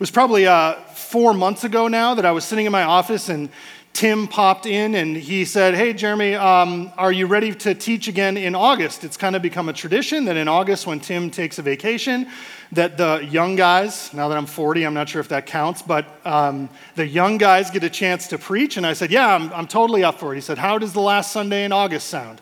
[0.00, 3.50] was probably uh, four months ago now that I was sitting in my office and
[3.92, 8.38] Tim popped in and he said, Hey, Jeremy, um, are you ready to teach again
[8.38, 9.04] in August?
[9.04, 12.28] It's kind of become a tradition that in August, when Tim takes a vacation,
[12.72, 16.06] that the young guys, now that I'm 40, I'm not sure if that counts, but
[16.24, 18.78] um, the young guys get a chance to preach.
[18.78, 20.36] And I said, Yeah, I'm, I'm totally up for it.
[20.36, 22.40] He said, How does the last Sunday in August sound?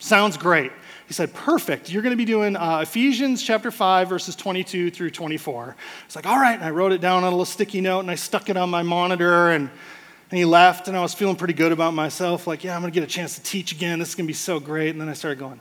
[0.00, 0.72] Sounds great.
[1.06, 1.90] He said, Perfect.
[1.90, 5.76] You're going to be doing uh, Ephesians chapter 5, verses 22 through 24.
[6.04, 6.54] It's like, All right.
[6.54, 8.70] And I wrote it down on a little sticky note and I stuck it on
[8.70, 9.50] my monitor.
[9.50, 9.70] And
[10.30, 12.48] and he left, and I was feeling pretty good about myself.
[12.48, 14.00] Like, yeah, I'm going to get a chance to teach again.
[14.00, 14.90] This is going to be so great.
[14.90, 15.60] And then I started going,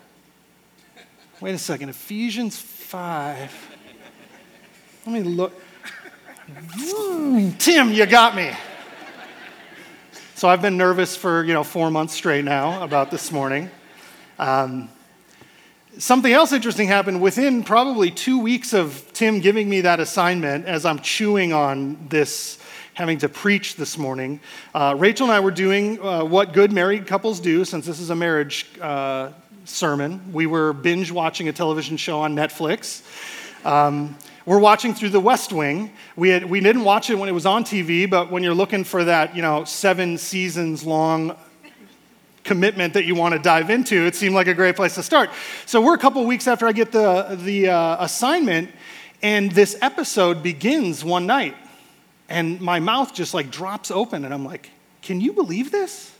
[1.39, 3.77] wait a second, Ephesians 5.
[5.05, 5.53] Let me look.
[7.59, 8.51] Tim, you got me.
[10.33, 13.69] So I've been nervous for, you know, four months straight now about this morning.
[14.39, 14.89] Um,
[15.97, 20.85] something else interesting happened within probably two weeks of Tim giving me that assignment as
[20.85, 22.59] I'm chewing on this
[22.93, 24.39] having to preach this morning.
[24.73, 28.09] Uh, Rachel and I were doing uh, what good married couples do, since this is
[28.09, 29.31] a marriage uh,
[29.65, 30.31] sermon.
[30.31, 33.03] We were binge watching a television show on Netflix.
[33.65, 34.15] Um,
[34.45, 35.91] we're watching through the West Wing.
[36.15, 38.83] We, had, we didn't watch it when it was on TV, but when you're looking
[38.83, 41.35] for that, you know, seven seasons long
[42.45, 45.29] commitment that you want to dive into, it seemed like a great place to start.
[45.65, 48.69] So we're a couple weeks after I get the, the uh, assignment,
[49.21, 51.55] and this episode begins one night.
[52.29, 54.69] And my mouth just like drops open, and I'm like,
[55.01, 56.11] can you believe this?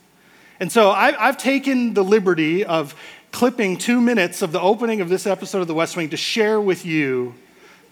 [0.59, 2.95] And so I've, I've taken the liberty of
[3.31, 6.59] clipping two minutes of the opening of this episode of The West Wing to share
[6.59, 7.33] with you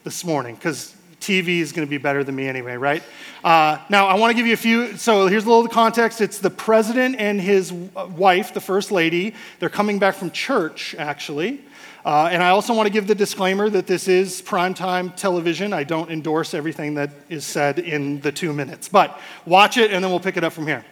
[0.03, 3.01] this morning, because TV is going to be better than me anyway, right?
[3.43, 4.97] Uh, now, I want to give you a few.
[4.97, 6.21] So, here's a little context.
[6.21, 9.33] It's the president and his wife, the first lady.
[9.59, 11.61] They're coming back from church, actually.
[12.05, 15.71] Uh, and I also want to give the disclaimer that this is primetime television.
[15.71, 18.89] I don't endorse everything that is said in the two minutes.
[18.89, 20.83] But watch it, and then we'll pick it up from here.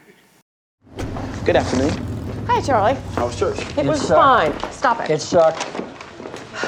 [1.43, 1.89] Good afternoon.
[2.47, 2.95] Hi, Charlie.
[3.15, 3.59] How was church?
[3.77, 4.57] It was fine.
[4.71, 5.09] Stop it.
[5.09, 5.80] It sucked.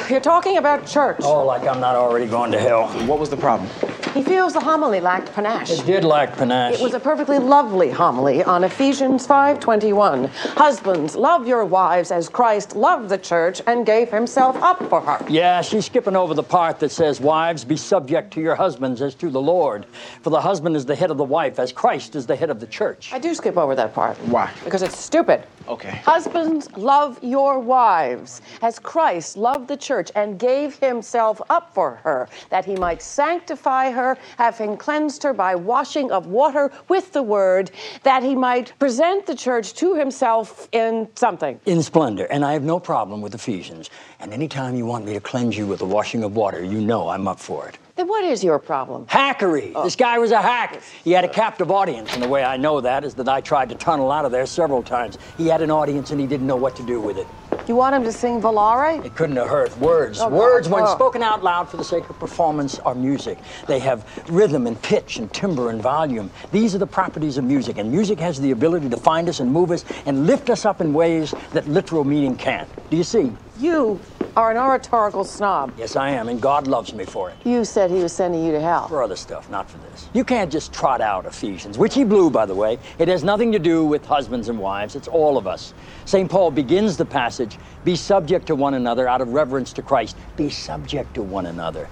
[0.09, 1.17] You're talking about church.
[1.21, 2.87] Oh, like I'm not already going to hell.
[3.07, 3.69] What was the problem?
[4.13, 5.71] He feels the homily lacked panache.
[5.71, 6.75] It did lack panache.
[6.75, 10.29] It was a perfectly lovely homily on Ephesians 5:21.
[10.55, 15.19] Husbands, love your wives as Christ loved the church and gave himself up for her.
[15.27, 19.15] Yeah, she's skipping over the part that says, Wives, be subject to your husbands as
[19.15, 19.87] to the Lord.
[20.21, 22.59] For the husband is the head of the wife, as Christ is the head of
[22.59, 23.09] the church.
[23.11, 24.15] I do skip over that part.
[24.27, 24.51] Why?
[24.63, 25.43] Because it's stupid.
[25.67, 26.01] Okay.
[26.05, 32.27] Husbands, love your wives as Christ loved the church and gave himself up for her,
[32.49, 34.02] that he might sanctify her,
[34.37, 37.71] having cleansed her by washing of water with the word,
[38.03, 41.59] that he might present the church to himself in something.
[41.65, 42.25] In splendor.
[42.25, 43.89] And I have no problem with Ephesians.
[44.19, 47.09] And anytime you want me to cleanse you with the washing of water, you know
[47.09, 47.77] I'm up for it.
[47.95, 49.05] Then what is your problem?
[49.05, 49.71] Hackery.
[49.75, 49.83] Oh.
[49.83, 50.81] This guy was a hack.
[51.03, 52.13] He had a captive audience.
[52.13, 54.47] And the way I know that is that I tried to tunnel out of there
[54.47, 55.19] several times.
[55.37, 57.27] He had an audience and he didn't know what to do with it.
[57.65, 59.03] You want him to sing Volare?
[59.05, 59.77] It couldn't have hurt.
[59.77, 60.19] Words.
[60.19, 60.37] Oh, God.
[60.37, 60.93] Words, when Oh.
[60.93, 63.37] spoken out loud for the sake of performance, are music.
[63.67, 66.29] They have rhythm and pitch and timbre and volume.
[66.51, 67.77] These are the properties of music.
[67.77, 70.81] And music has the ability to find us and move us and lift us up
[70.81, 72.67] in ways that literal meaning can't.
[72.89, 73.31] Do you see?
[73.59, 73.97] You
[74.35, 75.73] are an oratorical snob.
[75.77, 76.27] Yes, I am.
[76.27, 77.37] And God loves me for it.
[77.45, 78.87] You said he was sending you to hell.
[78.87, 80.09] For other stuff, not for this.
[80.13, 82.79] You can't just trot out Ephesians, which he blew, by the way.
[82.97, 85.73] It has nothing to do with husbands and wives, it's all of us.
[86.05, 86.29] St.
[86.29, 90.17] Paul begins the passage be subject to one another out of reverence to Christ.
[90.37, 91.89] Be subject to one another.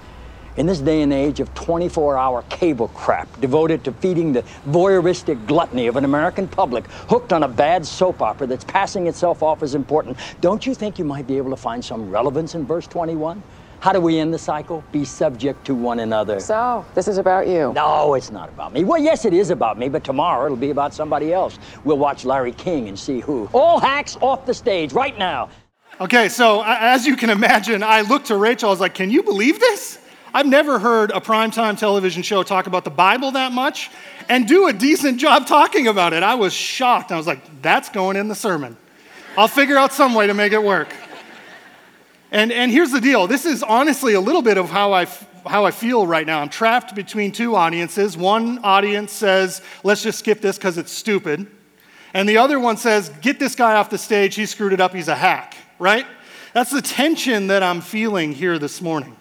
[0.58, 5.46] In this day and age of 24 hour cable crap devoted to feeding the voyeuristic
[5.46, 9.62] gluttony of an American public hooked on a bad soap opera that's passing itself off
[9.62, 12.86] as important, don't you think you might be able to find some relevance in verse
[12.86, 13.42] 21?
[13.80, 14.84] How do we end the cycle?
[14.92, 16.38] Be subject to one another.
[16.38, 17.72] So, this is about you.
[17.72, 18.84] No, it's not about me.
[18.84, 21.58] Well, yes, it is about me, but tomorrow it'll be about somebody else.
[21.82, 23.48] We'll watch Larry King and see who.
[23.54, 25.48] All hacks off the stage right now.
[25.98, 28.68] Okay, so as you can imagine, I looked to Rachel.
[28.68, 29.98] I was like, can you believe this?
[30.34, 33.90] I've never heard a primetime television show talk about the Bible that much
[34.28, 36.22] and do a decent job talking about it.
[36.22, 37.12] I was shocked.
[37.12, 38.76] I was like, that's going in the sermon.
[39.36, 40.94] I'll figure out some way to make it work.
[42.30, 45.28] And, and here's the deal this is honestly a little bit of how I, f-
[45.46, 46.40] how I feel right now.
[46.40, 48.16] I'm trapped between two audiences.
[48.16, 51.46] One audience says, let's just skip this because it's stupid.
[52.14, 54.34] And the other one says, get this guy off the stage.
[54.34, 54.94] He screwed it up.
[54.94, 56.06] He's a hack, right?
[56.54, 59.16] That's the tension that I'm feeling here this morning.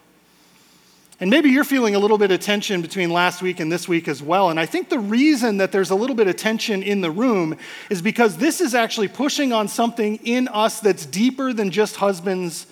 [1.21, 4.07] And maybe you're feeling a little bit of tension between last week and this week
[4.07, 4.49] as well.
[4.49, 7.57] And I think the reason that there's a little bit of tension in the room
[7.91, 12.65] is because this is actually pushing on something in us that's deeper than just husbands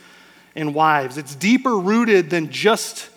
[0.55, 1.19] and wives.
[1.19, 3.11] It's deeper rooted than just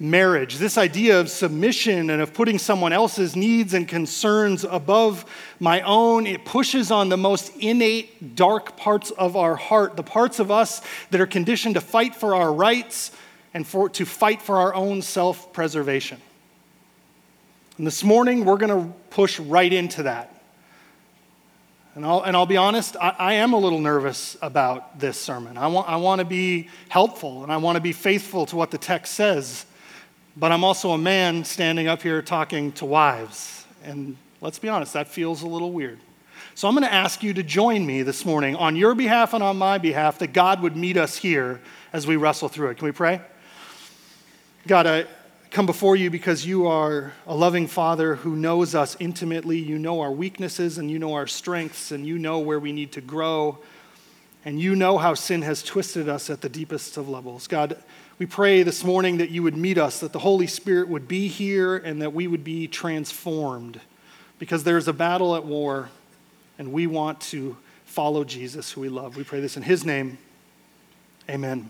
[0.00, 0.56] marriage.
[0.58, 5.24] This idea of submission and of putting someone else's needs and concerns above
[5.60, 10.40] my own, it pushes on the most innate, dark parts of our heart, the parts
[10.40, 10.82] of us
[11.12, 13.12] that are conditioned to fight for our rights
[13.54, 16.20] and for, to fight for our own self preservation.
[17.78, 20.30] And this morning, we're going to push right into that.
[21.94, 25.56] And I'll, and I'll be honest, I, I, am a little nervous about this sermon.
[25.56, 28.72] I want, I want to be helpful and I want to be faithful to what
[28.72, 29.64] the text says.
[30.36, 33.64] But I'm also a man standing up here talking to wives.
[33.84, 36.00] And let's be honest, that feels a little weird.
[36.56, 39.42] So I'm going to ask you to join me this morning on your behalf and
[39.42, 41.60] on my behalf that God would meet us here
[41.92, 42.78] as we wrestle through it.
[42.78, 43.20] Can we pray?
[44.66, 45.04] God, I
[45.50, 49.58] come before you because you are a loving Father who knows us intimately.
[49.58, 52.92] You know our weaknesses and you know our strengths and you know where we need
[52.92, 53.58] to grow.
[54.42, 57.46] And you know how sin has twisted us at the deepest of levels.
[57.46, 57.76] God,
[58.18, 61.28] we pray this morning that you would meet us, that the Holy Spirit would be
[61.28, 63.82] here, and that we would be transformed.
[64.38, 65.90] Because there's a battle at war,
[66.58, 69.18] and we want to follow Jesus, who we love.
[69.18, 70.16] We pray this in his name.
[71.28, 71.68] Amen.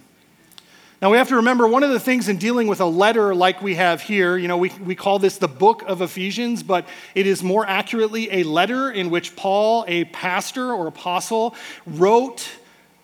[1.04, 3.60] Now, we have to remember one of the things in dealing with a letter like
[3.60, 7.26] we have here, you know, we, we call this the book of Ephesians, but it
[7.26, 12.48] is more accurately a letter in which Paul, a pastor or apostle, wrote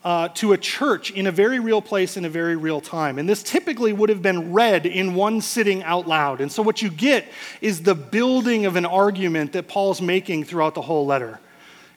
[0.02, 3.19] uh, to a church in a very real place in a very real time.
[3.19, 6.41] And this typically would have been read in one sitting out loud.
[6.41, 7.26] And so what you get
[7.61, 11.38] is the building of an argument that Paul's making throughout the whole letter.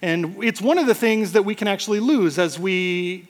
[0.01, 3.29] And it's one of the things that we can actually lose as we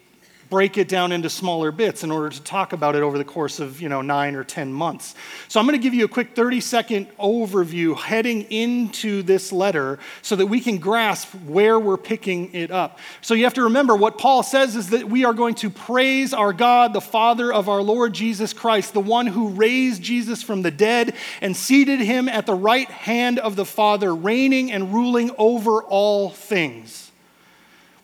[0.54, 3.60] break it down into smaller bits in order to talk about it over the course
[3.60, 5.16] of you know nine or ten months.
[5.48, 9.98] So i'm going to give you a quick 30 second overview heading into this letter
[10.22, 13.00] so that we can grasp where we're picking it up.
[13.22, 16.36] So you have to remember what paul says is that we are going to praise
[16.36, 20.62] our god the father of our lord jesus christ the one who raised jesus from
[20.62, 25.32] the dead and seated him at the right hand of the father reigning and ruling
[25.40, 27.12] over all things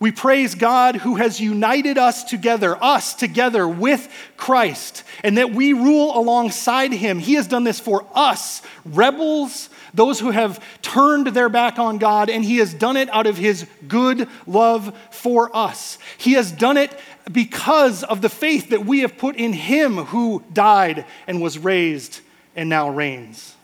[0.00, 4.08] we praise God who has united us together, us together with
[4.38, 7.18] Christ, and that we rule alongside him.
[7.18, 12.30] He has done this for us, rebels, those who have turned their back on God,
[12.30, 15.98] and he has done it out of his good love for us.
[16.16, 16.98] He has done it
[17.30, 22.20] because of the faith that we have put in him who died and was raised
[22.56, 23.54] and now reigns.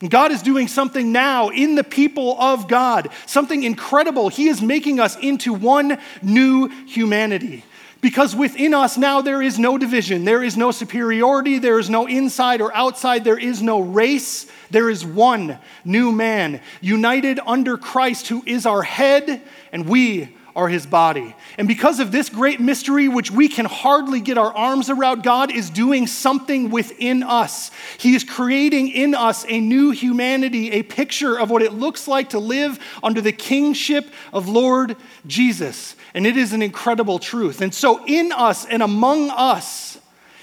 [0.00, 4.28] God is doing something now in the people of God, something incredible.
[4.28, 7.64] He is making us into one new humanity.
[8.02, 12.06] Because within us now there is no division, there is no superiority, there is no
[12.06, 18.28] inside or outside, there is no race, there is one new man, united under Christ,
[18.28, 19.40] who is our head,
[19.72, 21.36] and we are his body.
[21.58, 25.52] And because of this great mystery, which we can hardly get our arms around, God
[25.52, 27.70] is doing something within us.
[27.98, 32.30] He is creating in us a new humanity, a picture of what it looks like
[32.30, 35.94] to live under the kingship of Lord Jesus.
[36.14, 37.60] And it is an incredible truth.
[37.60, 39.98] And so, in us and among us,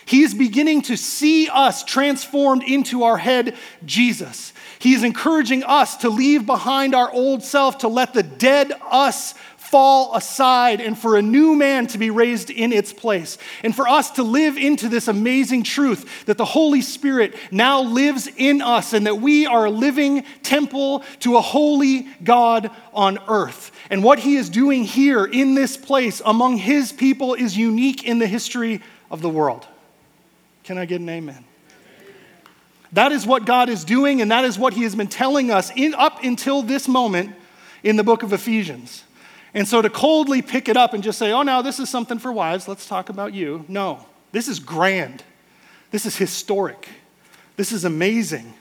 [0.05, 3.55] he is beginning to see us transformed into our head,
[3.85, 4.53] Jesus.
[4.79, 9.33] He is encouraging us to leave behind our old self, to let the dead us
[9.73, 13.39] fall aside and for a new man to be raised in its place.
[13.63, 18.29] And for us to live into this amazing truth that the Holy Spirit now lives
[18.37, 23.71] in us and that we are a living temple to a holy God on earth.
[23.89, 28.19] And what he is doing here in this place among his people is unique in
[28.19, 29.65] the history of the world.
[30.65, 31.45] Can I get an amen?
[32.91, 35.71] That is what God is doing, and that is what He has been telling us
[35.75, 37.35] in, up until this moment
[37.81, 39.03] in the book of Ephesians.
[39.53, 42.17] And so to coldly pick it up and just say, oh, now this is something
[42.19, 43.65] for wives, let's talk about you.
[43.67, 45.23] No, this is grand.
[45.91, 46.89] This is historic.
[47.55, 48.53] This is amazing.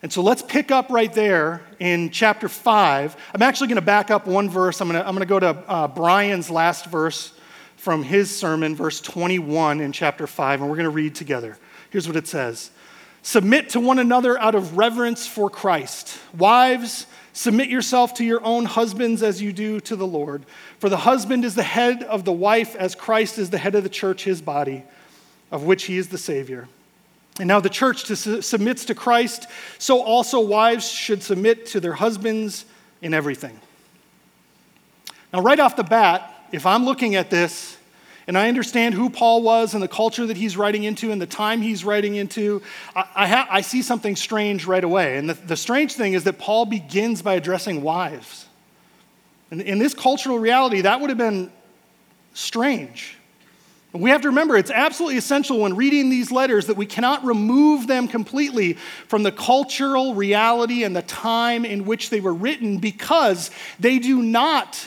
[0.00, 3.16] And so let's pick up right there in chapter 5.
[3.34, 4.80] I'm actually going to back up one verse.
[4.80, 7.32] I'm going to, I'm to go to uh, Brian's last verse
[7.76, 11.58] from his sermon, verse 21 in chapter 5, and we're going to read together.
[11.90, 12.70] Here's what it says
[13.22, 16.18] Submit to one another out of reverence for Christ.
[16.36, 17.06] Wives,
[17.38, 20.44] Submit yourself to your own husbands as you do to the Lord.
[20.80, 23.84] For the husband is the head of the wife, as Christ is the head of
[23.84, 24.82] the church, his body,
[25.52, 26.68] of which he is the Savior.
[27.38, 29.46] And now the church to su- submits to Christ,
[29.78, 32.64] so also wives should submit to their husbands
[33.02, 33.60] in everything.
[35.32, 37.77] Now, right off the bat, if I'm looking at this
[38.28, 41.26] and I understand who Paul was and the culture that he's writing into and the
[41.26, 42.60] time he's writing into,
[42.94, 45.16] I, I, ha- I see something strange right away.
[45.16, 48.44] And the, the, strange thing is that Paul begins by addressing wives.
[49.50, 51.50] And in this cultural reality, that would have been
[52.34, 53.16] strange.
[53.94, 57.86] We have to remember it's absolutely essential when reading these letters that we cannot remove
[57.86, 58.74] them completely
[59.06, 64.22] from the cultural reality and the time in which they were written because they do
[64.22, 64.86] not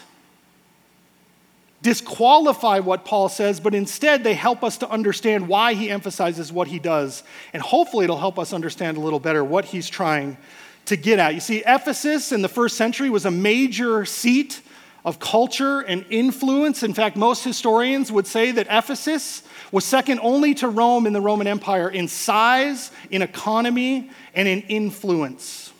[1.81, 6.67] disqualify what Paul says, but instead they help us to understand why he emphasizes what
[6.67, 7.23] he does.
[7.53, 10.37] And hopefully it'll help us understand a little better what he's trying
[10.85, 11.33] to get at.
[11.33, 14.61] You see, Ephesus in the first century was a major seat
[15.03, 16.83] of culture and influence.
[16.83, 21.21] In fact, most historians would say that Ephesus was second only to Rome in the
[21.21, 25.70] Roman Empire in size, in economy, and in influence.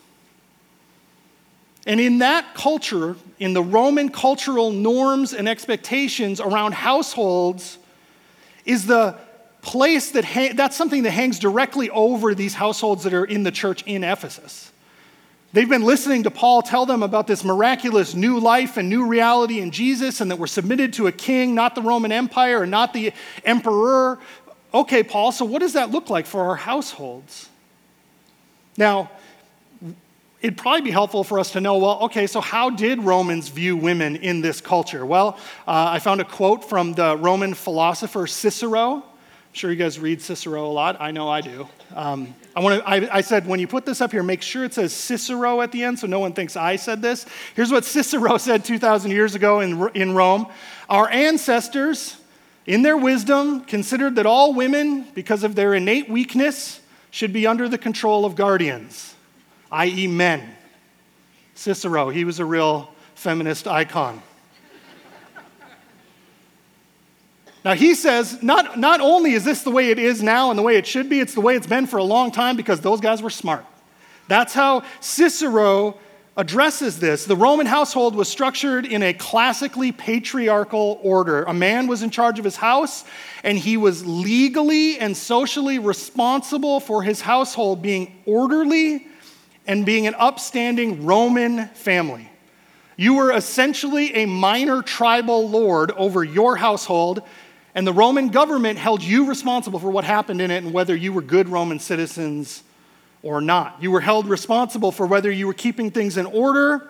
[1.88, 7.78] And in that culture, in the Roman cultural norms and expectations around households,
[8.66, 9.18] is the
[9.62, 13.52] place that ha- that's something that hangs directly over these households that are in the
[13.52, 14.72] church in Ephesus.
[15.54, 19.60] They've been listening to Paul tell them about this miraculous new life and new reality
[19.60, 22.94] in Jesus, and that we're submitted to a king, not the Roman Empire and not
[22.94, 23.12] the
[23.44, 24.20] emperor.
[24.74, 27.50] Okay, Paul, so what does that look like for our households?
[28.78, 29.12] Now,
[30.42, 33.78] it'd probably be helpful for us to know well, okay, so how did Romans view
[33.78, 35.06] women in this culture?
[35.06, 38.96] Well, uh, I found a quote from the Roman philosopher Cicero.
[39.52, 41.00] I'm sure you guys read Cicero a lot.
[41.00, 41.68] I know I do.
[41.94, 44.74] Um, I, wanna, I, I, said, when you put this up here, make sure it
[44.74, 47.26] says Cicero at the end so no one thinks I said this.
[47.56, 50.48] Here's what Cicero said 2,000 years ago in, in Rome
[50.90, 52.18] Our ancestors,
[52.66, 56.80] in their wisdom, considered that all women, because of their innate weakness,
[57.12, 59.16] should be under the control of guardians,
[59.72, 60.56] i.e., men.
[61.56, 64.22] Cicero, he was a real feminist icon.
[67.64, 70.64] Now, he says not, not only is this the way it is now and the
[70.64, 73.00] way it should be, it's the way it's been for a long time because those
[73.00, 73.66] guys were smart.
[74.28, 75.98] That's how Cicero
[76.38, 77.26] addresses this.
[77.26, 81.44] The Roman household was structured in a classically patriarchal order.
[81.44, 83.04] A man was in charge of his house,
[83.44, 89.08] and he was legally and socially responsible for his household being orderly
[89.68, 92.30] and being an upstanding Roman family.
[92.98, 97.24] You were essentially a minor tribal lord over your household
[97.74, 101.14] and the Roman government held you responsible for what happened in it and whether you
[101.14, 102.64] were good Roman citizens
[103.24, 103.78] or not.
[103.82, 106.90] You were held responsible for whether you were keeping things in order.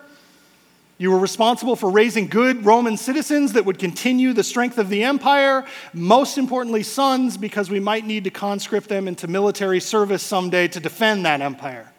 [0.98, 5.04] You were responsible for raising good Roman citizens that would continue the strength of the
[5.04, 5.64] empire.
[5.92, 10.80] Most importantly, sons, because we might need to conscript them into military service someday to
[10.80, 11.91] defend that empire.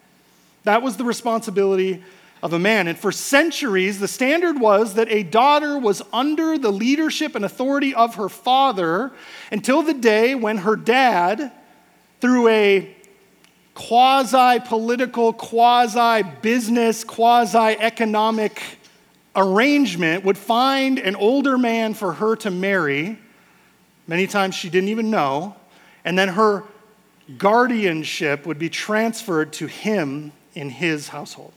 [0.64, 2.04] That was the responsibility
[2.42, 2.88] of a man.
[2.88, 7.96] And for centuries, the standard was that a daughter was under the leadership and authority
[7.96, 9.14] of her father
[9.52, 11.54] until the day when her dad,
[12.20, 12.96] through a
[13.76, 18.62] quasi political, quasi business, quasi economic
[19.36, 23.18] arrangement, would find an older man for her to marry.
[24.06, 25.56] Many times she didn't even know.
[26.04, 26.66] And then her
[27.38, 31.54] guardianship would be transferred to him in his household.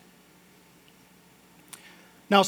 [2.29, 2.43] Now,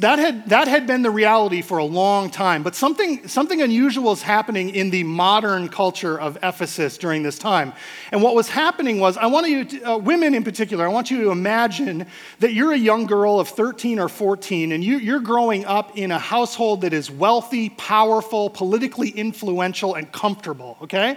[0.00, 4.10] that had, that had been the reality for a long time, but something, something unusual
[4.10, 7.72] is happening in the modern culture of Ephesus during this time.
[8.10, 11.12] And what was happening was, I want you, to, uh, women in particular, I want
[11.12, 12.06] you to imagine
[12.40, 16.10] that you're a young girl of 13 or 14, and you, you're growing up in
[16.10, 21.16] a household that is wealthy, powerful, politically influential, and comfortable, okay?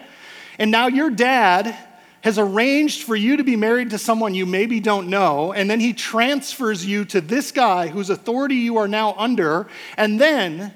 [0.59, 1.75] And now your dad
[2.23, 5.81] has arranged for you to be married to someone you maybe don't know, and then
[5.81, 10.73] he transfers you to this guy whose authority you are now under, and then,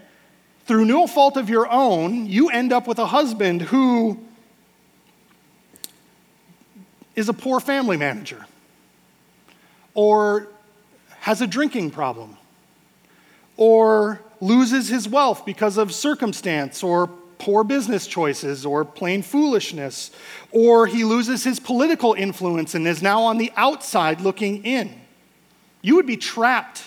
[0.65, 4.19] through no fault of your own, you end up with a husband who
[7.15, 8.45] is a poor family manager
[9.93, 10.49] or
[11.21, 12.35] has a drinking problem
[13.55, 20.11] or loses his wealth because of circumstance or poor business choices or plain foolishness,
[20.51, 24.93] or he loses his political influence and is now on the outside looking in.
[25.81, 26.83] You would be trapped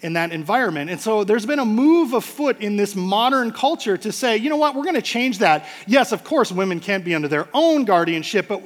[0.00, 0.90] in that environment.
[0.90, 4.56] And so there's been a move afoot in this modern culture to say, you know
[4.56, 5.66] what, we're going to change that.
[5.86, 8.62] Yes, of course, women can't be under their own guardianship, but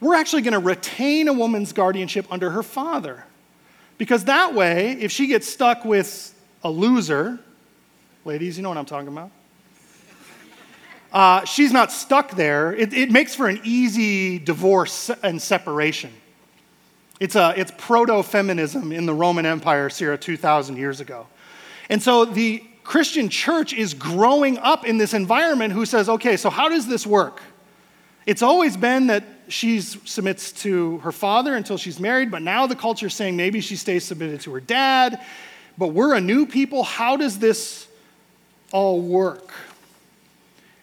[0.00, 3.24] we're actually going to retain a woman's guardianship under her father.
[3.98, 7.38] Because that way, if she gets stuck with a loser,
[8.24, 9.30] ladies, you know what I'm talking about
[11.12, 12.72] uh, she's not stuck there.
[12.72, 16.12] It, it, makes for an easy divorce and separation.
[17.18, 21.26] It's, a, it's proto feminism in the Roman Empire, Sarah, 2,000 years ago.
[21.88, 26.48] And so the Christian church is growing up in this environment who says, okay, so
[26.48, 27.42] how does this work?
[28.26, 32.76] It's always been that she submits to her father until she's married, but now the
[32.76, 35.20] culture is saying maybe she stays submitted to her dad.
[35.76, 36.84] But we're a new people.
[36.84, 37.88] How does this
[38.72, 39.52] all work?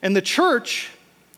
[0.02, 0.90] And the church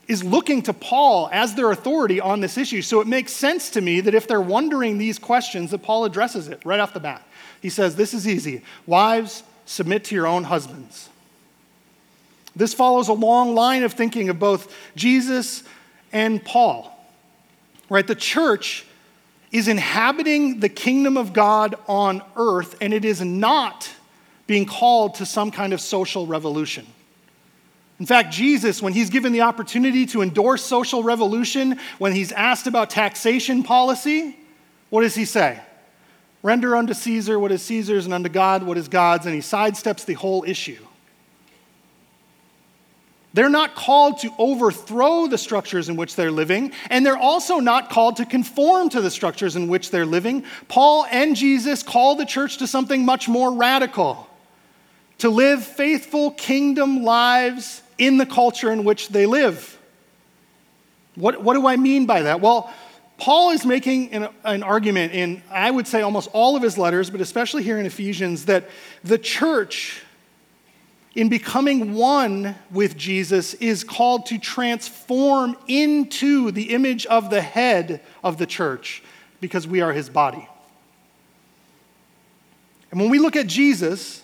[0.08, 2.82] is looking to Paul as their authority on this issue.
[2.82, 6.48] So it makes sense to me that if they're wondering these questions, that Paul addresses
[6.48, 7.26] it right off the bat.
[7.62, 8.64] He says, This is easy.
[8.88, 11.10] Wives, submit to your own husbands.
[12.56, 15.64] This follows a long line of thinking of both Jesus
[16.12, 16.96] and Paul.
[17.90, 18.06] Right?
[18.06, 18.86] The church
[19.52, 23.90] is inhabiting the kingdom of God on earth, and it is not
[24.48, 26.86] being called to some kind of social revolution.
[28.00, 32.66] In fact, Jesus, when he's given the opportunity to endorse social revolution, when he's asked
[32.66, 34.38] about taxation policy,
[34.90, 35.60] what does he say?
[36.42, 40.06] Render unto Caesar what is Caesar's and unto God what is God's, and he sidesteps
[40.06, 40.80] the whole issue.
[43.34, 47.90] They're not called to overthrow the structures in which they're living, and they're also not
[47.90, 50.46] called to conform to the structures in which they're living.
[50.70, 54.28] Paul and Jesus call the church to something much more radical
[55.20, 59.78] to live faithful kingdom lives in the culture in which they live.
[61.16, 62.42] What, what do I mean by that?
[62.42, 62.74] Well,
[63.18, 67.10] Paul is making an, an, argument in, I would say, almost all of his letters,
[67.10, 68.70] but especially here in Ephesians, that
[69.04, 70.02] the church,
[71.16, 78.02] in becoming one with Jesus, is called to transform into the image of the head
[78.24, 79.04] of the church
[79.42, 80.48] because we are his body.
[82.92, 84.24] And when we look at Jesus,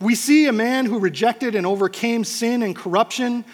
[0.00, 3.44] we see a man who rejected and overcame sin and corruption,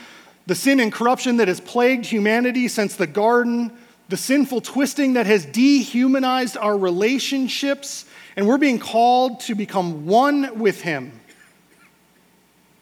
[0.46, 3.72] the sin and corruption that has plagued humanity since the garden,
[4.08, 10.58] the sinful twisting that has dehumanized our relationships, and we're being called to become one
[10.58, 11.12] with him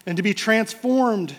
[0.07, 1.35] and to be transformed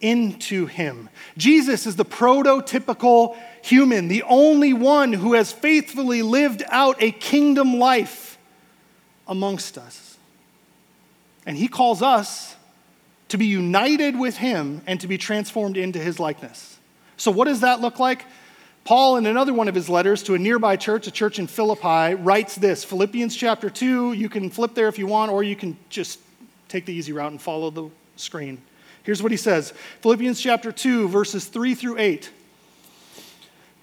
[0.00, 1.10] into him.
[1.36, 7.78] Jesus is the prototypical human, the only one who has faithfully lived out a kingdom
[7.78, 8.38] life
[9.26, 10.07] amongst us.
[11.48, 12.54] And he calls us
[13.28, 16.78] to be united with him and to be transformed into his likeness.
[17.16, 18.26] So, what does that look like?
[18.84, 22.14] Paul, in another one of his letters to a nearby church, a church in Philippi,
[22.16, 24.12] writes this Philippians chapter 2.
[24.12, 26.20] You can flip there if you want, or you can just
[26.68, 28.60] take the easy route and follow the screen.
[29.02, 32.30] Here's what he says Philippians chapter 2, verses 3 through 8.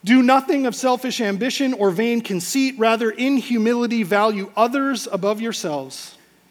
[0.04, 6.16] Do nothing of selfish ambition or vain conceit, rather, in humility, value others above yourselves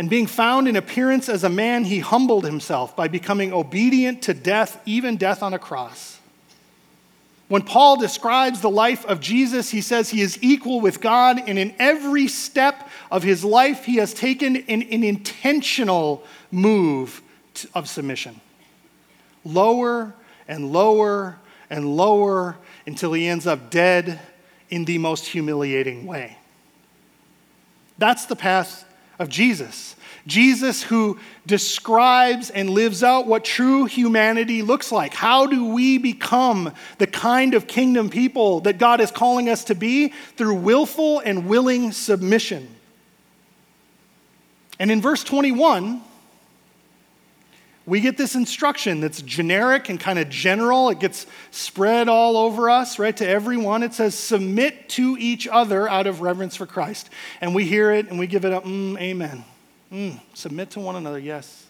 [0.00, 4.32] and being found in appearance as a man, he humbled himself by becoming obedient to
[4.32, 6.18] death, even death on a cross.
[7.48, 11.58] When Paul describes the life of Jesus, he says he is equal with God, and
[11.58, 17.20] in every step of his life, he has taken an, an intentional move
[17.74, 18.40] of submission.
[19.44, 20.14] Lower
[20.48, 24.18] and lower and lower until he ends up dead
[24.70, 26.38] in the most humiliating way.
[27.98, 28.86] That's the path
[29.20, 29.94] of Jesus.
[30.26, 35.14] Jesus, who describes and lives out what true humanity looks like.
[35.14, 39.74] How do we become the kind of kingdom people that God is calling us to
[39.74, 40.08] be?
[40.36, 42.68] Through willful and willing submission.
[44.78, 46.02] And in verse 21,
[47.86, 50.90] we get this instruction that's generic and kind of general.
[50.90, 53.82] It gets spread all over us, right, to everyone.
[53.82, 57.10] It says, submit to each other out of reverence for Christ.
[57.40, 59.44] And we hear it and we give it a mm, amen.
[59.90, 61.66] Mm, submit to one another, yes.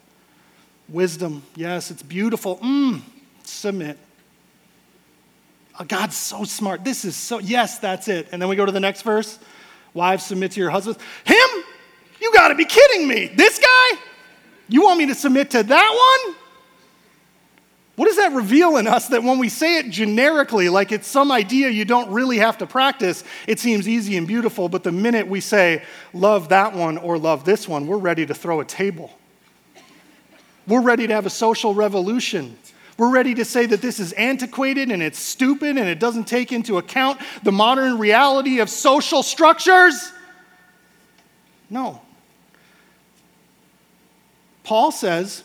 [0.88, 2.58] Wisdom, yes, it's beautiful.
[2.58, 3.02] Mm,
[3.44, 3.96] submit.
[5.78, 6.84] Oh, God's so smart.
[6.84, 8.28] This is so, yes, that's it.
[8.32, 9.38] And then we go to the next verse.
[9.94, 11.00] Wives, submit to your husbands.
[11.24, 11.48] Him?
[12.20, 13.28] You got to be kidding me.
[13.34, 13.98] This guy?
[14.70, 16.36] You want me to submit to that one?
[17.96, 21.30] What does that reveal in us that when we say it generically, like it's some
[21.30, 25.26] idea you don't really have to practice, it seems easy and beautiful, but the minute
[25.26, 25.82] we say,
[26.14, 29.10] love that one or love this one, we're ready to throw a table.
[30.66, 32.56] We're ready to have a social revolution.
[32.96, 36.52] We're ready to say that this is antiquated and it's stupid and it doesn't take
[36.52, 40.12] into account the modern reality of social structures.
[41.68, 42.00] No,
[44.70, 45.42] Paul says,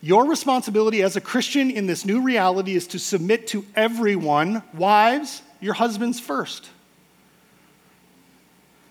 [0.00, 4.62] Your responsibility as a Christian in this new reality is to submit to everyone.
[4.72, 6.70] Wives, your husbands first.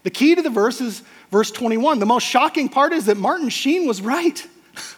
[0.04, 1.02] The key to the verse is
[1.32, 1.98] verse 21.
[1.98, 4.48] The most shocking part is that Martin Sheen was right.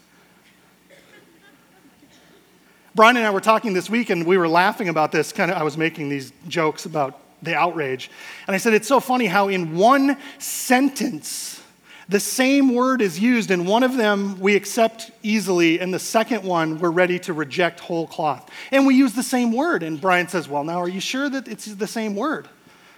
[2.94, 5.32] Brian and I were talking this week and we were laughing about this.
[5.32, 8.12] Kind of, I was making these jokes about the outrage.
[8.48, 11.64] And I said, It's so funny how in one sentence,
[12.10, 16.43] the same word is used, and one of them we accept easily, and the second
[16.43, 18.50] one we're ready to reject whole cloth.
[18.72, 19.84] And we use the same word.
[19.84, 22.48] And Brian says, Well, now are you sure that it's the same word?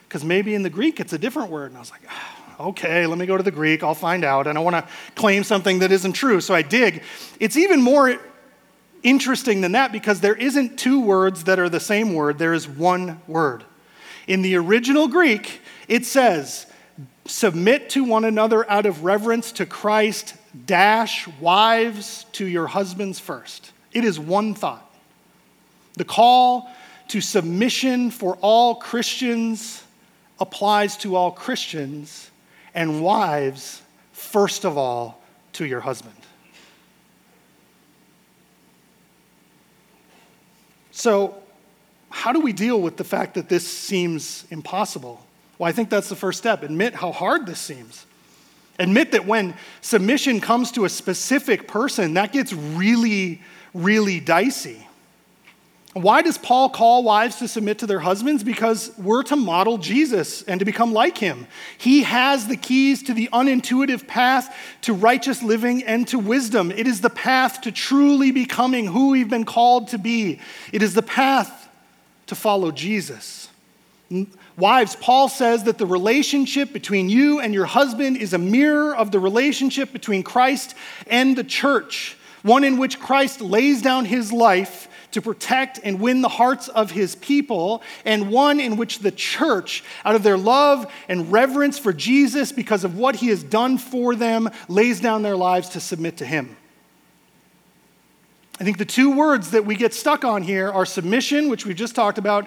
[0.07, 1.71] Because maybe in the Greek it's a different word.
[1.71, 4.45] And I was like, oh, Okay, let me go to the Greek, I'll find out.
[4.45, 6.41] And I want to claim something that isn't true.
[6.41, 7.03] So I dig.
[7.39, 8.19] It's even more
[9.01, 12.67] interesting than that because there isn't two words that are the same word, there is
[12.67, 13.63] one word.
[14.27, 16.65] In the original Greek, it says,
[17.29, 23.71] submit to one another out of reverence to Christ, dash wives to your husbands first.
[23.91, 24.85] It is one thought.
[25.93, 26.71] The call
[27.09, 29.83] to submission for all Christians
[30.39, 32.31] applies to all Christians,
[32.73, 33.81] and wives,
[34.13, 35.21] first of all,
[35.53, 36.15] to your husband.
[40.91, 41.35] So,
[42.09, 45.25] how do we deal with the fact that this seems impossible?
[45.59, 46.63] Well, I think that's the first step.
[46.63, 48.07] Admit how hard this seems.
[48.79, 53.41] Admit that when submission comes to a specific person, that gets really,
[53.73, 54.87] really dicey.
[55.93, 58.43] Why does Paul call wives to submit to their husbands?
[58.43, 61.45] Because we're to model Jesus and to become like him.
[61.77, 66.71] He has the keys to the unintuitive path to righteous living and to wisdom.
[66.71, 70.39] It is the path to truly becoming who we've been called to be.
[70.71, 71.67] It is the path
[72.27, 73.49] to follow Jesus.
[74.59, 79.11] Wives, Paul says that the relationship between you and your husband is a mirror of
[79.11, 80.75] the relationship between Christ
[81.07, 86.21] and the church, one in which Christ lays down his life to protect and win
[86.21, 90.91] the hearts of his people, and one in which the church, out of their love
[91.07, 95.37] and reverence for Jesus because of what he has done for them, lays down their
[95.37, 96.57] lives to submit to him.
[98.59, 101.77] I think the two words that we get stuck on here are submission, which we've
[101.77, 102.45] just talked about,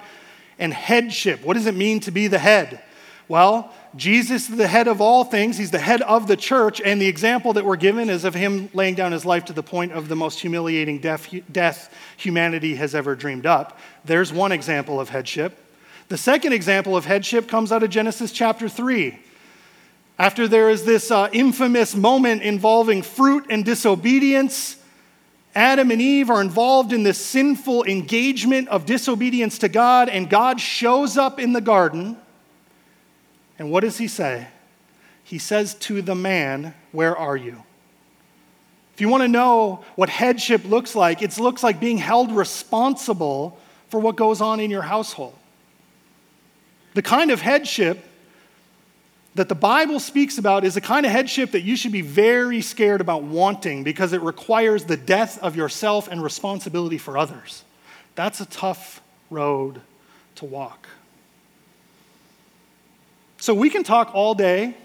[0.59, 1.43] and headship.
[1.43, 2.81] What does it mean to be the head?
[3.27, 5.57] Well, Jesus is the head of all things.
[5.57, 6.81] He's the head of the church.
[6.81, 9.63] And the example that we're given is of him laying down his life to the
[9.63, 13.77] point of the most humiliating death, death humanity has ever dreamed up.
[14.03, 15.57] There's one example of headship.
[16.09, 19.17] The second example of headship comes out of Genesis chapter 3.
[20.19, 24.75] After there is this uh, infamous moment involving fruit and disobedience,
[25.55, 30.59] Adam and Eve are involved in this sinful engagement of disobedience to God, and God
[30.59, 32.17] shows up in the garden
[33.59, 34.47] and what does he say?
[35.23, 37.63] He says to the man, Where are you?
[38.93, 43.57] If you want to know what headship looks like, it looks like being held responsible
[43.89, 45.35] for what goes on in your household.
[46.93, 48.05] The kind of headship
[49.35, 52.61] that the Bible speaks about is the kind of headship that you should be very
[52.61, 57.63] scared about wanting because it requires the death of yourself and responsibility for others.
[58.15, 59.81] That's a tough road
[60.35, 60.87] to walk.
[63.39, 64.77] So we can talk all day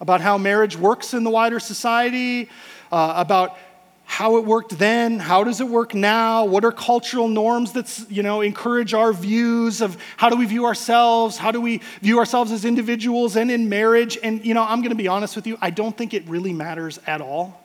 [0.00, 2.50] about how marriage works in the wider society,
[2.90, 3.56] uh, about
[4.04, 8.22] how it worked then, how does it work now, what are cultural norms that you
[8.22, 12.52] know encourage our views of how do we view ourselves, how do we view ourselves
[12.52, 14.18] as individuals and in marriage.
[14.22, 16.52] And you know, I'm going to be honest with you, I don't think it really
[16.52, 17.64] matters at all.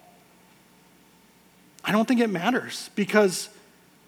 [1.84, 3.50] I don't think it matters because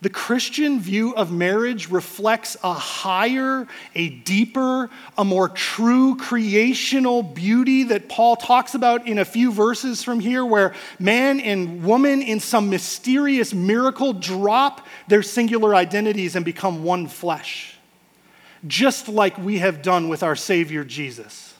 [0.01, 7.83] the Christian view of marriage reflects a higher, a deeper, a more true creational beauty
[7.83, 12.39] that Paul talks about in a few verses from here, where man and woman, in
[12.39, 17.75] some mysterious miracle, drop their singular identities and become one flesh,
[18.65, 21.50] just like we have done with our Savior Jesus.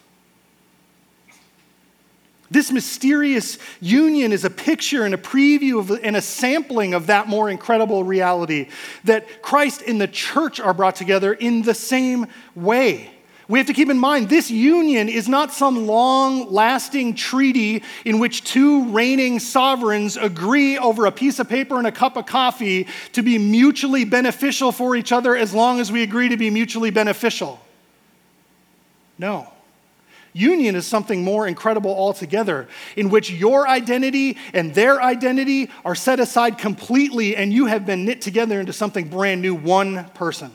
[2.52, 7.30] This mysterious union is a picture and a preview of, and a sampling of that
[7.30, 8.68] more incredible reality
[9.06, 13.10] that Christ and the church are brought together in the same way.
[13.48, 18.20] We have to keep in mind this union is not some long lasting treaty in
[18.20, 22.88] which two reigning sovereigns agree over a piece of paper and a cup of coffee
[23.14, 26.92] to be mutually beneficial for each other as long as we agree to be mutually
[26.92, 27.62] beneficial.
[29.18, 29.52] No.
[30.34, 36.20] Union is something more incredible altogether, in which your identity and their identity are set
[36.20, 40.52] aside completely and you have been knit together into something brand new, one person.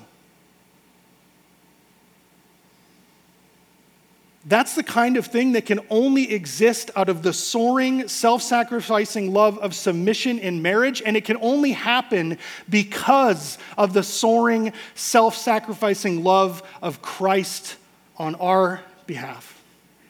[4.49, 9.33] That's the kind of thing that can only exist out of the soaring, self sacrificing
[9.33, 15.37] love of submission in marriage, and it can only happen because of the soaring, self
[15.37, 17.77] sacrificing love of Christ
[18.19, 19.56] on our behalf.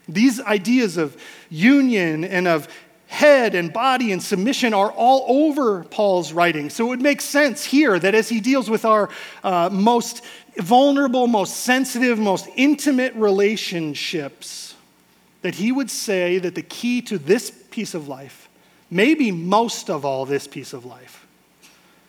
[0.08, 2.68] These ideas of union and of
[3.08, 6.70] head and body and submission are all over Paul's writing.
[6.70, 9.08] So it would make sense here that as he deals with our
[9.44, 10.24] uh, most
[10.56, 14.74] vulnerable, most sensitive, most intimate relationships,
[15.42, 18.48] that he would say that the key to this piece of life,
[18.90, 21.26] maybe most of all this piece of life,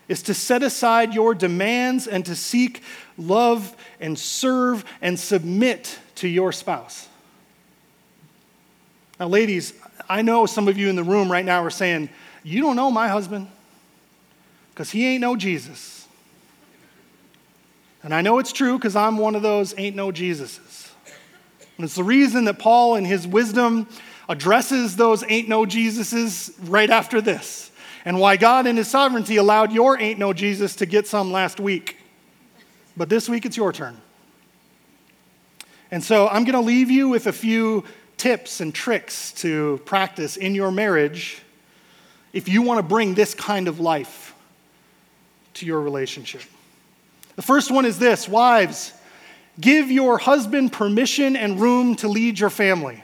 [0.07, 2.81] is to set aside your demands and to seek
[3.17, 7.07] love and serve and submit to your spouse.
[9.19, 9.73] Now, ladies,
[10.08, 12.10] I know some of you in the room right now are saying,
[12.43, 13.47] You don't know my husband
[14.71, 16.08] because he ain't no Jesus.
[18.03, 20.91] And I know it's true because I'm one of those ain't no Jesuses.
[21.77, 23.88] And it's the reason that Paul, in his wisdom,
[24.30, 27.71] addresses those ain't no Jesuses right after this,
[28.06, 31.60] and why God, in his sovereignty, allowed your ain't no Jesus to get some last
[31.60, 31.97] week.
[32.95, 33.99] But this week it's your turn.
[35.91, 37.84] And so I'm going to leave you with a few
[38.17, 41.41] tips and tricks to practice in your marriage
[42.34, 44.36] if you want to bring this kind of life
[45.53, 46.41] to your relationship.
[47.36, 48.93] The first one is this Wives,
[49.60, 53.03] give your husband permission and room to lead your family.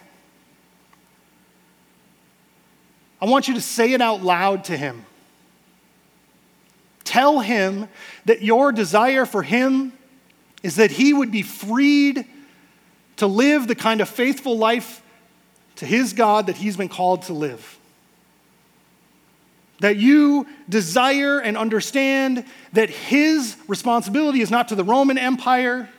[3.21, 5.05] I want you to say it out loud to him.
[7.05, 7.87] Tell him
[8.25, 9.93] that your desire for him
[10.63, 12.25] is that he would be freed
[13.17, 15.02] to live the kind of faithful life
[15.77, 17.77] to his God that he's been called to live.
[19.79, 25.89] That you desire and understand that his responsibility is not to the Roman Empire,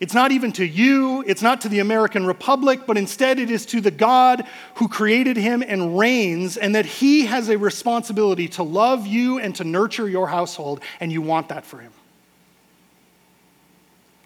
[0.00, 3.66] it's not even to you, it's not to the American Republic, but instead it is
[3.66, 8.62] to the God who created him and reigns, and that he has a responsibility to
[8.62, 11.92] love you and to nurture your household, and you want that for him.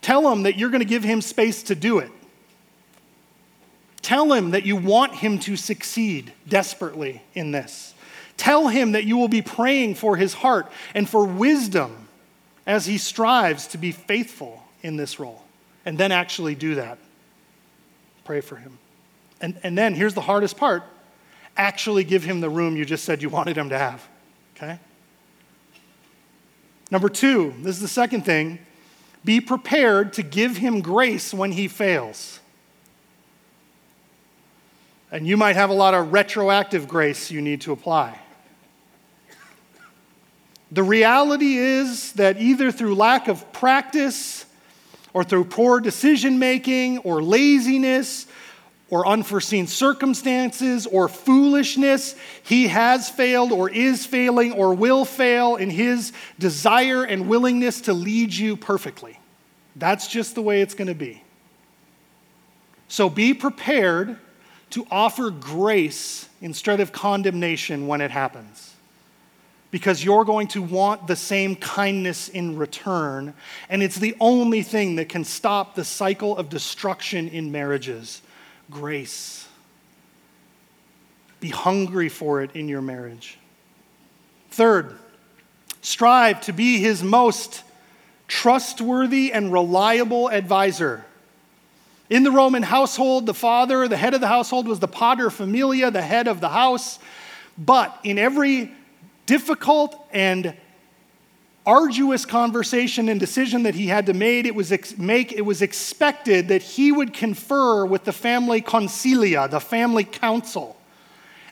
[0.03, 2.11] Tell him that you're going to give him space to do it.
[4.03, 7.95] Tell him that you want him to succeed desperately in this.
[8.37, 12.09] Tell him that you will be praying for his heart and for wisdom
[12.67, 15.45] as he strives to be faithful in this role.
[15.87, 16.99] And then actually do that.
[18.25, 18.79] Pray for him.
[19.41, 20.85] And, and then here's the hardest part
[21.55, 24.07] actually give him the room you just said you wanted him to have.
[24.57, 24.79] Okay?
[26.91, 28.59] Number two, this is the second thing
[29.25, 32.41] be prepared to give him grace when he fails.
[35.12, 38.18] And you might have a lot of retroactive grace you need to apply.
[40.72, 44.46] The reality is that either through lack of practice,
[45.12, 48.27] or through poor decision making, or laziness,
[48.88, 55.68] or unforeseen circumstances, or foolishness, he has failed, or is failing, or will fail in
[55.68, 59.18] his desire and willingness to lead you perfectly.
[59.77, 61.22] That's just the way it's going to be.
[62.88, 64.18] So be prepared
[64.72, 68.74] to offer grace instead of condemnation when it happens.
[69.70, 73.32] Because you're going to want the same kindness in return,
[73.70, 78.20] and it's the only thing that can stop the cycle of destruction in marriages
[78.70, 79.46] grace.
[81.40, 83.38] Be hungry for it in your marriage.
[84.50, 84.96] Third,
[85.80, 87.62] strive to be his most
[88.28, 91.04] trustworthy and reliable advisor.
[92.12, 95.90] In the Roman household, the father, the head of the household, was the pater familia,
[95.90, 96.98] the head of the house.
[97.57, 98.70] But in every
[99.25, 100.55] difficult and
[101.64, 105.62] arduous conversation and decision that he had to make, it was ex- make, it was
[105.62, 110.77] expected that he would confer with the family concilia, the family council.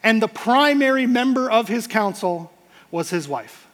[0.03, 2.53] And the primary member of his council
[2.91, 3.67] was his wife.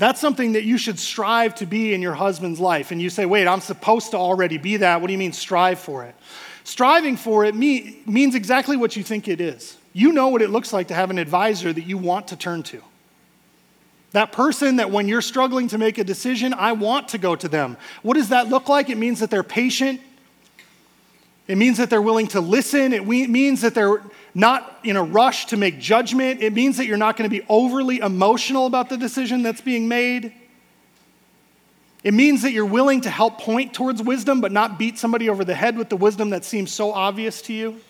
[0.00, 2.90] That's something that you should strive to be in your husband's life.
[2.90, 5.02] And you say, wait, I'm supposed to already be that.
[5.02, 6.14] What do you mean, strive for it?
[6.64, 9.76] Striving for it means exactly what you think it is.
[9.92, 12.62] You know what it looks like to have an advisor that you want to turn
[12.62, 12.80] to.
[14.12, 17.46] That person that when you're struggling to make a decision, I want to go to
[17.46, 17.76] them.
[18.00, 18.88] What does that look like?
[18.88, 20.00] It means that they're patient.
[21.46, 22.94] It means that they're willing to listen.
[22.94, 24.00] It means that they're
[24.34, 26.42] not in a rush to make judgment.
[26.42, 29.88] It means that you're not going to be overly emotional about the decision that's being
[29.88, 30.32] made.
[32.02, 35.44] It means that you're willing to help point towards wisdom, but not beat somebody over
[35.44, 37.80] the head with the wisdom that seems so obvious to you.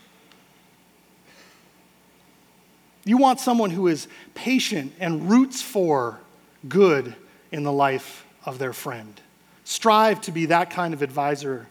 [3.05, 6.21] You want someone who is patient and roots for
[6.69, 7.15] good
[7.53, 9.21] in the life of their friend.
[9.65, 11.67] Strive to be that kind of advisor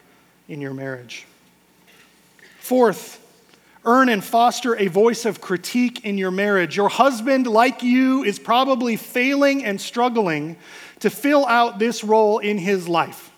[0.47, 1.25] in your marriage.
[2.59, 3.19] Fourth,
[3.85, 6.75] earn and foster a voice of critique in your marriage.
[6.75, 10.57] Your husband, like you, is probably failing and struggling
[10.99, 13.31] to fill out this role in his life.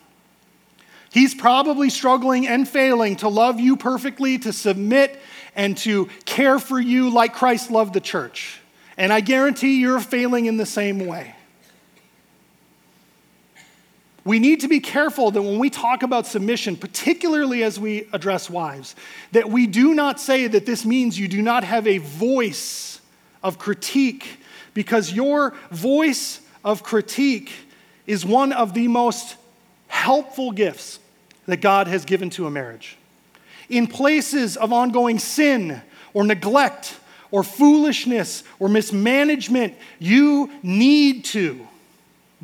[1.12, 5.20] He's probably struggling and failing to love you perfectly, to submit
[5.54, 8.60] and to care for you like Christ loved the church.
[8.96, 11.36] And I guarantee you're failing in the same way.
[14.24, 18.48] We need to be careful that when we talk about submission, particularly as we address
[18.48, 18.94] wives,
[19.32, 23.00] that we do not say that this means you do not have a voice
[23.42, 24.38] of critique,
[24.74, 27.50] because your voice of critique
[28.06, 29.36] is one of the most
[29.88, 31.00] helpful gifts
[31.46, 32.96] that God has given to a marriage.
[33.68, 35.82] In places of ongoing sin
[36.14, 36.96] or neglect
[37.32, 41.66] or foolishness or mismanagement, you need to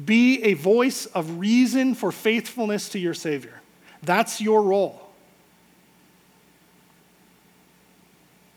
[0.04, 3.60] be a voice of reason for faithfulness to your Savior.
[4.02, 5.08] That's your role.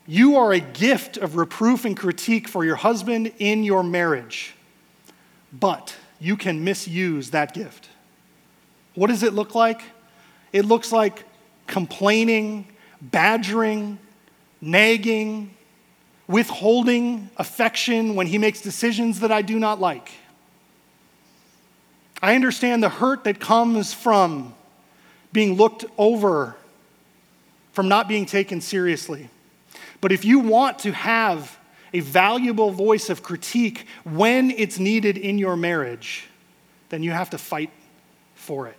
[0.07, 4.55] You are a gift of reproof and critique for your husband in your marriage,
[5.53, 7.87] but you can misuse that gift.
[8.93, 9.81] What does it look like?
[10.51, 11.23] It looks like
[11.65, 12.67] complaining,
[13.01, 13.99] badgering,
[14.59, 15.55] nagging,
[16.27, 20.11] withholding affection when he makes decisions that I do not like.
[22.21, 24.53] I understand the hurt that comes from
[25.33, 26.55] being looked over,
[27.73, 29.29] from not being taken seriously.
[30.01, 31.57] But if you want to have
[31.93, 36.27] a valuable voice of critique when it's needed in your marriage,
[36.89, 37.71] then you have to fight
[38.35, 38.77] for it.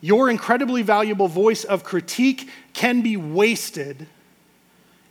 [0.00, 4.06] Your incredibly valuable voice of critique can be wasted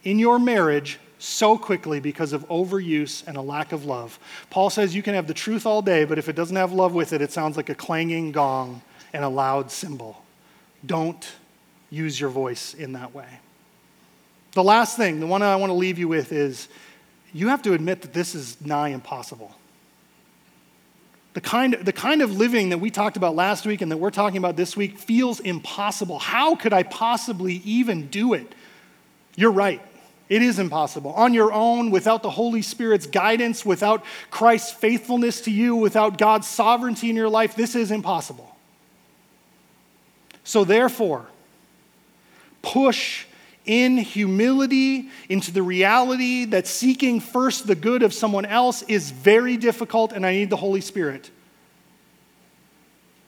[0.04, 4.20] in your marriage so quickly because of overuse and a lack of love.
[4.50, 6.94] Paul says you can have the truth all day, but if it doesn't have love
[6.94, 8.82] with it, it sounds like a clanging gong
[9.14, 10.24] and a loud cymbal.
[10.86, 11.28] Don't
[11.90, 13.28] use your voice in that way.
[14.52, 16.68] The last thing, the one I want to leave you with is
[17.34, 19.54] you have to admit that this is nigh impossible.
[21.34, 24.12] The kind, the kind of living that we talked about last week and that we're
[24.12, 26.18] talking about this week feels impossible.
[26.18, 28.56] How could I possibly even do it?
[29.36, 29.82] You're right.
[30.28, 31.12] It is impossible.
[31.14, 36.48] On your own, without the Holy Spirit's guidance, without Christ's faithfulness to you, without God's
[36.48, 38.56] sovereignty in your life, this is impossible.
[40.44, 41.28] So, therefore,
[42.62, 43.26] push
[43.66, 49.58] in humility into the reality that seeking first the good of someone else is very
[49.58, 51.32] difficult and I need the Holy Spirit.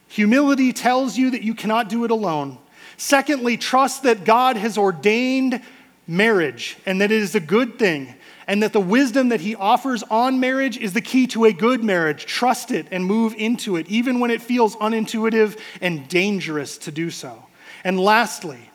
[0.09, 2.57] Humility tells you that you cannot do it alone.
[2.97, 5.61] Secondly, trust that God has ordained
[6.07, 8.15] marriage and that it is a good thing
[8.47, 11.83] and that the wisdom that he offers on marriage is the key to a good
[11.83, 12.25] marriage.
[12.25, 17.09] Trust it and move into it, even when it feels unintuitive and dangerous to do
[17.09, 17.45] so.
[17.83, 18.71] And lastly,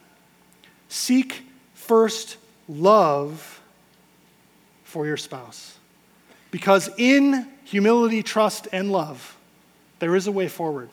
[0.88, 1.42] seek
[1.74, 2.36] first
[2.68, 3.60] love
[4.84, 5.78] for your spouse.
[6.50, 9.36] Because in humility, trust, and love,
[10.00, 10.90] there is a way forward.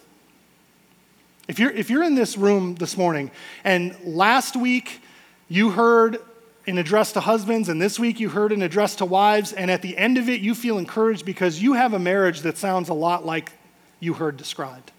[1.49, 3.29] If you're, if you're in this room this morning
[3.65, 5.01] and last week
[5.49, 6.19] you heard
[6.67, 9.81] an address to husbands, and this week you heard an address to wives, and at
[9.81, 12.93] the end of it, you feel encouraged because you have a marriage that sounds a
[12.93, 13.51] lot like
[13.99, 14.91] you heard described.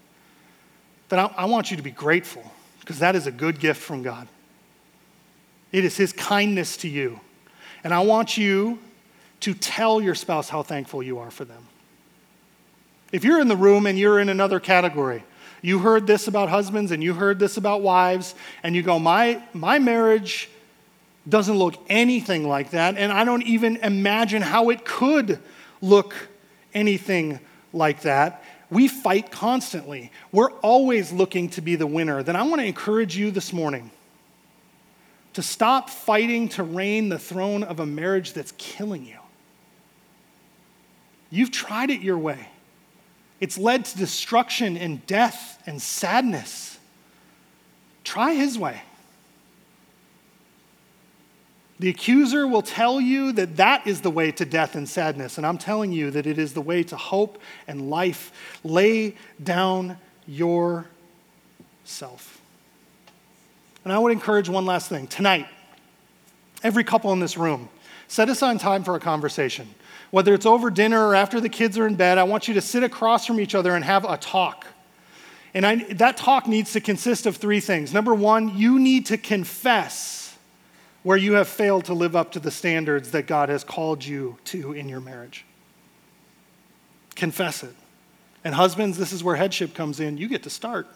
[1.09, 2.43] Then I, I want you to be grateful
[2.79, 4.27] because that is a good gift from God.
[5.71, 7.19] It is His kindness to you.
[7.83, 8.79] And I want you
[9.41, 11.67] to tell your spouse how thankful you are for them.
[13.11, 15.23] If you're in the room and you're in another category,
[15.61, 19.43] you heard this about husbands and you heard this about wives, and you go, My,
[19.53, 20.49] my marriage
[21.27, 25.39] doesn't look anything like that, and I don't even imagine how it could
[25.81, 26.15] look
[26.73, 27.39] anything
[27.73, 28.43] like that.
[28.69, 30.11] We fight constantly.
[30.31, 32.23] We're always looking to be the winner.
[32.23, 33.91] Then I want to encourage you this morning
[35.33, 39.17] to stop fighting to reign the throne of a marriage that's killing you.
[41.29, 42.49] You've tried it your way.
[43.39, 46.77] It's led to destruction and death and sadness.
[48.03, 48.81] Try his way.
[51.81, 55.47] The accuser will tell you that that is the way to death and sadness, and
[55.47, 58.59] I'm telling you that it is the way to hope and life.
[58.63, 60.85] Lay down yourself.
[63.83, 65.07] And I would encourage one last thing.
[65.07, 65.47] Tonight,
[66.61, 67.67] every couple in this room,
[68.07, 69.67] set aside time for a conversation.
[70.11, 72.61] Whether it's over dinner or after the kids are in bed, I want you to
[72.61, 74.67] sit across from each other and have a talk.
[75.55, 77.91] And I, that talk needs to consist of three things.
[77.91, 80.20] Number one, you need to confess
[81.03, 84.37] where you have failed to live up to the standards that God has called you
[84.45, 85.45] to in your marriage.
[87.15, 87.75] Confess it.
[88.43, 90.17] And husbands, this is where headship comes in.
[90.17, 90.87] You get to start.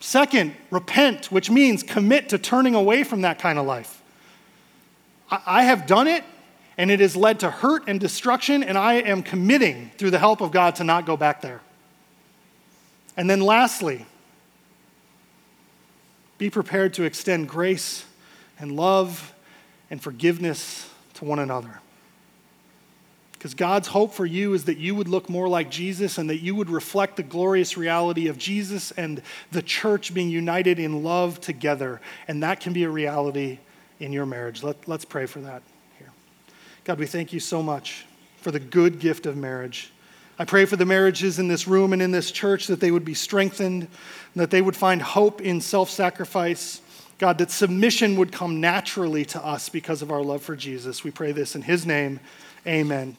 [0.00, 4.02] Second, repent, which means commit to turning away from that kind of life.
[5.30, 6.24] I have done it,
[6.76, 10.40] and it has led to hurt and destruction, and I am committing through the help
[10.40, 11.60] of God to not go back there.
[13.16, 14.06] And then lastly,
[16.42, 18.04] be prepared to extend grace
[18.58, 19.32] and love
[19.90, 21.78] and forgiveness to one another.
[23.30, 26.38] Because God's hope for you is that you would look more like Jesus and that
[26.38, 29.22] you would reflect the glorious reality of Jesus and
[29.52, 32.00] the church being united in love together.
[32.26, 33.60] And that can be a reality
[34.00, 34.64] in your marriage.
[34.64, 35.62] Let, let's pray for that
[36.00, 36.10] here.
[36.82, 38.04] God, we thank you so much
[38.38, 39.92] for the good gift of marriage.
[40.38, 43.04] I pray for the marriages in this room and in this church that they would
[43.04, 43.88] be strengthened,
[44.34, 46.80] that they would find hope in self sacrifice.
[47.18, 51.04] God, that submission would come naturally to us because of our love for Jesus.
[51.04, 52.18] We pray this in his name.
[52.66, 53.16] Amen.